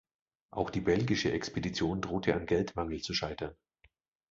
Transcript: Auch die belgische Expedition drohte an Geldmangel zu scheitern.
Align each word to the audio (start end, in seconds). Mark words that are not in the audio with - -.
Auch 0.49 0.71
die 0.71 0.81
belgische 0.81 1.31
Expedition 1.31 2.01
drohte 2.01 2.33
an 2.33 2.47
Geldmangel 2.47 3.01
zu 3.03 3.13
scheitern. 3.13 3.55